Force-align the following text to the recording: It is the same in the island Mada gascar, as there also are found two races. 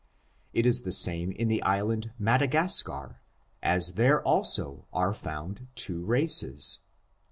It 0.51 0.65
is 0.65 0.81
the 0.81 0.91
same 0.91 1.31
in 1.31 1.47
the 1.47 1.61
island 1.61 2.11
Mada 2.17 2.47
gascar, 2.47 3.17
as 3.61 3.93
there 3.93 4.19
also 4.23 4.87
are 4.91 5.13
found 5.13 5.67
two 5.75 6.03
races. 6.03 6.79